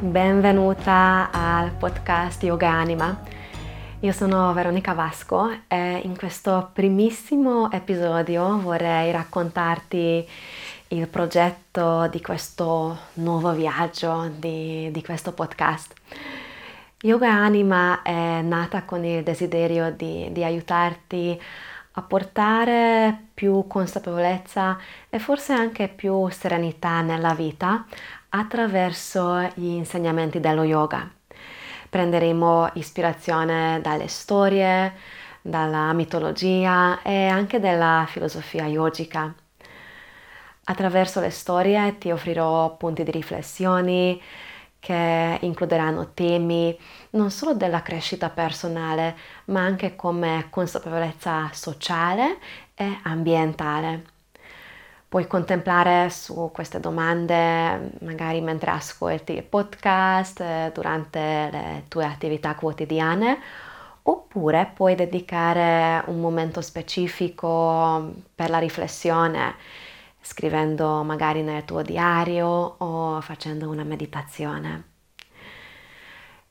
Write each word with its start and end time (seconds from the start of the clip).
benvenuta 0.00 1.30
al 1.30 1.70
podcast 1.72 2.42
Yoga 2.42 2.68
Anima. 2.68 3.20
Io 4.00 4.12
sono 4.12 4.52
Veronica 4.52 4.92
Vasco 4.92 5.50
e 5.68 6.00
in 6.02 6.16
questo 6.16 6.70
primissimo 6.72 7.70
episodio 7.70 8.58
vorrei 8.58 9.12
raccontarti 9.12 10.28
il 10.88 11.06
progetto 11.08 12.08
di 12.08 12.20
questo 12.20 12.98
nuovo 13.14 13.52
viaggio 13.52 14.30
di, 14.36 14.90
di 14.90 15.02
questo 15.02 15.32
podcast. 15.32 15.94
Yoga 17.02 17.30
Anima 17.30 18.02
è 18.02 18.40
nata 18.42 18.82
con 18.82 19.04
il 19.04 19.22
desiderio 19.22 19.92
di, 19.92 20.28
di 20.32 20.42
aiutarti 20.42 21.38
a 21.38 21.73
portare 22.02 23.28
più 23.34 23.66
consapevolezza 23.66 24.78
e 25.08 25.18
forse 25.18 25.52
anche 25.52 25.88
più 25.88 26.28
serenità 26.28 27.00
nella 27.00 27.34
vita 27.34 27.86
attraverso 28.30 29.40
gli 29.54 29.66
insegnamenti 29.66 30.40
dello 30.40 30.64
yoga. 30.64 31.08
Prenderemo 31.88 32.70
ispirazione 32.74 33.80
dalle 33.80 34.08
storie, 34.08 34.92
dalla 35.40 35.92
mitologia 35.92 37.00
e 37.02 37.28
anche 37.28 37.60
dalla 37.60 38.04
filosofia 38.08 38.66
yogica. 38.66 39.32
Attraverso 40.64 41.20
le 41.20 41.30
storie 41.30 41.98
ti 41.98 42.10
offrirò 42.10 42.76
punti 42.76 43.04
di 43.04 43.10
riflessione 43.10 44.18
che 44.84 45.38
includeranno 45.40 46.10
temi 46.12 46.78
non 47.12 47.30
solo 47.30 47.54
della 47.54 47.80
crescita 47.80 48.28
personale, 48.28 49.16
ma 49.46 49.60
anche 49.60 49.96
come 49.96 50.48
consapevolezza 50.50 51.48
sociale 51.52 52.36
e 52.74 52.98
ambientale. 53.04 54.04
Puoi 55.08 55.26
contemplare 55.26 56.10
su 56.10 56.50
queste 56.52 56.80
domande 56.80 57.92
magari 58.00 58.42
mentre 58.42 58.72
ascolti 58.72 59.32
il 59.32 59.42
podcast, 59.42 60.40
eh, 60.40 60.70
durante 60.74 61.48
le 61.50 61.84
tue 61.88 62.04
attività 62.04 62.54
quotidiane, 62.54 63.38
oppure 64.02 64.70
puoi 64.74 64.94
dedicare 64.96 66.02
un 66.08 66.20
momento 66.20 66.60
specifico 66.60 68.12
per 68.34 68.50
la 68.50 68.58
riflessione, 68.58 69.54
scrivendo 70.24 71.02
magari 71.02 71.42
nel 71.42 71.66
tuo 71.66 71.82
diario 71.82 72.46
o 72.48 73.20
facendo 73.20 73.68
una 73.68 73.84
meditazione. 73.84 74.84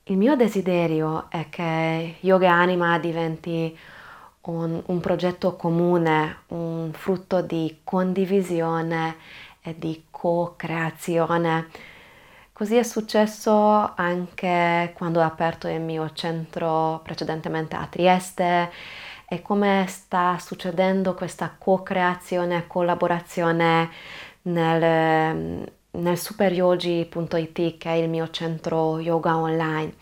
Il 0.03 0.17
mio 0.17 0.35
desiderio 0.35 1.29
è 1.31 1.47
che 1.49 2.17
Yoga 2.19 2.51
Anima 2.51 2.99
diventi 2.99 3.75
un, 4.41 4.79
un 4.85 4.99
progetto 4.99 5.55
comune, 5.55 6.43
un 6.49 6.91
frutto 6.93 7.41
di 7.41 7.79
condivisione 7.83 9.15
e 9.61 9.75
di 9.77 10.05
co-creazione. 10.11 11.67
Così 12.51 12.75
è 12.75 12.83
successo 12.83 13.93
anche 13.95 14.93
quando 14.95 15.19
ho 15.19 15.23
aperto 15.23 15.67
il 15.67 15.81
mio 15.81 16.11
centro 16.13 16.99
precedentemente 17.03 17.75
a 17.75 17.87
Trieste 17.87 18.71
e 19.27 19.41
come 19.41 19.85
sta 19.87 20.37
succedendo 20.39 21.13
questa 21.13 21.55
co-creazione, 21.57 22.67
collaborazione 22.67 23.89
nel, 24.43 25.71
nel 25.91 26.17
superyogi.it 26.17 27.77
che 27.77 27.89
è 27.89 27.93
il 27.93 28.09
mio 28.09 28.29
centro 28.29 28.99
yoga 28.99 29.37
online. 29.37 29.93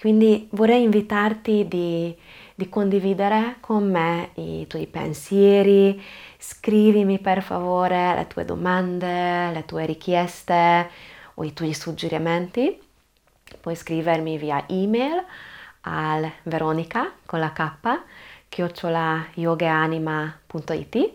quindi 0.00 0.48
vorrei 0.52 0.82
invitarti 0.82 1.66
di 1.66 2.16
di 2.58 2.68
condividere 2.68 3.58
con 3.60 3.88
me 3.88 4.30
i 4.34 4.66
tuoi 4.66 4.88
pensieri, 4.88 6.02
scrivimi 6.38 7.20
per 7.20 7.40
favore 7.40 8.16
le 8.16 8.26
tue 8.26 8.44
domande, 8.44 9.52
le 9.52 9.64
tue 9.64 9.86
richieste 9.86 10.90
o 11.34 11.44
i 11.44 11.52
tuoi 11.52 11.72
suggerimenti. 11.72 12.76
Puoi 13.60 13.76
scrivermi 13.76 14.36
via 14.38 14.64
email 14.66 15.24
al 15.82 16.30
veronica 16.42 17.12
con 17.24 17.38
la 17.40 17.52
k 17.52 17.70
chiocciolayogaanima.it 18.48 21.12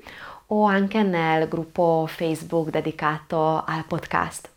o 0.48 0.66
anche 0.66 1.04
nel 1.04 1.48
gruppo 1.48 2.06
Facebook 2.08 2.70
dedicato 2.70 3.64
al 3.66 3.86
podcast. 3.86 4.50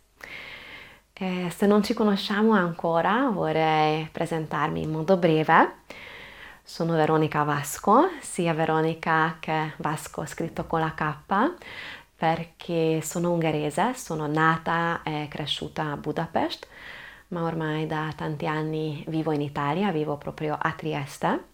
E 1.13 1.49
se 1.49 1.65
non 1.65 1.81
ci 1.83 1.93
conosciamo 1.95 2.53
ancora 2.53 3.29
vorrei 3.31 4.07
presentarmi 4.11 4.81
in 4.83 4.91
modo 4.91 5.17
breve. 5.17 5.75
Sono 6.63 6.93
Veronica 6.93 7.41
Vasco, 7.43 8.09
sia 8.19 8.53
Veronica 8.53 9.37
che 9.39 9.71
Vasco 9.77 10.25
scritto 10.25 10.65
con 10.65 10.81
la 10.81 10.93
K, 10.93 11.13
perché 12.15 13.01
sono 13.01 13.31
ungherese, 13.31 13.93
sono 13.95 14.27
nata 14.27 15.01
e 15.03 15.27
cresciuta 15.29 15.91
a 15.91 15.97
Budapest, 15.97 16.67
ma 17.29 17.43
ormai 17.43 17.87
da 17.87 18.11
tanti 18.15 18.47
anni 18.47 19.03
vivo 19.07 19.31
in 19.31 19.41
Italia, 19.41 19.91
vivo 19.91 20.17
proprio 20.17 20.57
a 20.59 20.71
Trieste. 20.71 21.45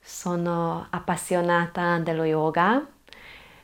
Sono 0.00 0.86
appassionata 0.90 1.98
dello 1.98 2.24
yoga, 2.24 2.86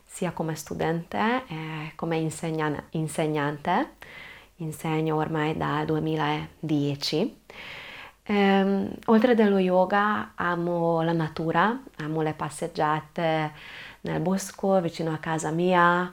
sia 0.04 0.32
come 0.32 0.54
studente 0.54 1.44
che 1.46 1.92
come 1.96 2.16
insegnante. 2.90 3.96
Insegno 4.56 5.16
ormai 5.16 5.56
dal 5.56 5.86
2010 5.86 7.40
Ehm, 8.24 8.88
oltre 9.06 9.34
dello 9.34 9.58
yoga 9.58 10.32
amo 10.36 11.02
la 11.02 11.12
natura, 11.12 11.82
amo 11.96 12.22
le 12.22 12.34
passeggiate 12.34 13.52
nel 14.02 14.20
bosco 14.20 14.80
vicino 14.80 15.12
a 15.12 15.18
casa 15.18 15.50
mia, 15.50 16.12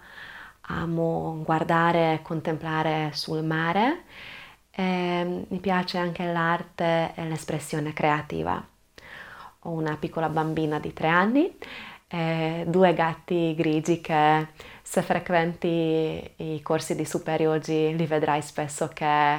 amo 0.62 1.42
guardare 1.46 2.14
e 2.14 2.22
contemplare 2.24 3.12
sul 3.14 3.44
mare 3.44 4.06
e 4.80 5.46
mi 5.50 5.60
piace 5.60 5.98
anche 5.98 6.24
l'arte 6.24 7.12
e 7.14 7.28
l'espressione 7.28 7.92
creativa. 7.92 8.66
Ho 9.64 9.72
una 9.72 9.98
piccola 9.98 10.30
bambina 10.30 10.80
di 10.80 10.94
tre 10.94 11.10
anni 11.10 11.54
e 12.08 12.64
due 12.66 12.94
gatti 12.94 13.54
grigi 13.56 14.00
che 14.00 14.48
se 14.82 15.02
frequenti 15.02 16.32
i 16.38 16.62
corsi 16.62 16.96
di 16.96 17.04
super 17.04 17.42
yogi 17.42 17.94
li 17.94 18.06
vedrai 18.06 18.42
spesso 18.42 18.88
che 18.88 19.34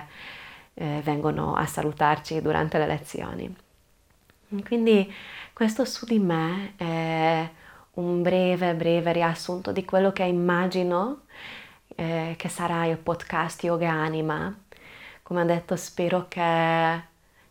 eh, 0.74 1.00
vengono 1.02 1.54
a 1.54 1.64
salutarci 1.64 2.42
durante 2.42 2.76
le 2.76 2.86
lezioni. 2.86 3.56
Quindi 4.62 5.10
questo 5.54 5.86
su 5.86 6.04
di 6.04 6.18
me 6.18 6.74
è 6.76 7.48
un 7.94 8.20
breve, 8.20 8.74
breve 8.74 9.12
riassunto 9.12 9.72
di 9.72 9.86
quello 9.86 10.12
che 10.12 10.24
immagino 10.24 11.22
eh, 11.96 12.34
che 12.36 12.48
sarà 12.50 12.84
il 12.84 12.98
podcast 12.98 13.62
Yoga 13.64 13.90
Anima. 13.90 14.54
Come 15.30 15.42
ho 15.42 15.46
detto, 15.46 15.76
spero 15.76 16.26
che 16.26 17.02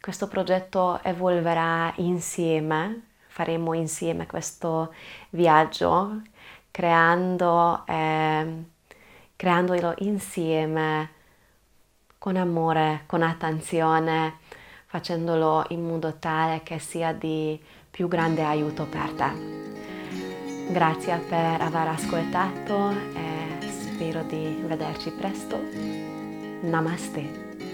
questo 0.01 0.27
progetto 0.27 0.99
evolverà 1.01 1.93
insieme, 1.95 3.03
faremo 3.27 3.73
insieme 3.73 4.25
questo 4.25 4.93
viaggio, 5.29 6.23
creando, 6.71 7.85
eh, 7.87 8.63
creandolo 9.33 9.93
insieme 9.99 11.09
con 12.17 12.35
amore, 12.35 13.03
con 13.05 13.21
attenzione, 13.21 14.39
facendolo 14.85 15.63
in 15.69 15.81
modo 15.81 16.15
tale 16.15 16.63
che 16.63 16.79
sia 16.79 17.13
di 17.13 17.57
più 17.89 18.09
grande 18.09 18.43
aiuto 18.43 18.87
per 18.87 19.09
te. 19.13 20.67
Grazie 20.69 21.15
per 21.19 21.61
aver 21.61 21.87
ascoltato 21.87 22.89
e 23.13 23.69
spero 23.69 24.23
di 24.23 24.61
vederci 24.67 25.11
presto. 25.11 25.57
Namaste. 26.61 27.68